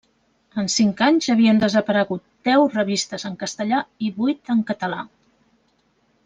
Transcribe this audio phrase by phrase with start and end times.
[0.61, 5.05] En cinc anys havien desaparegut deu revistes en castellà i vuit en català.